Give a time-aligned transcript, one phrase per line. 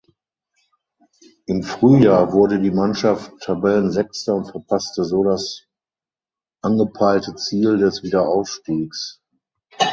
[1.45, 5.67] Im Frühjahr wurde die Mannschaft Tabellensechster und verpasste so das
[6.63, 9.21] angepeilte Ziel des Wiederaufstiegs.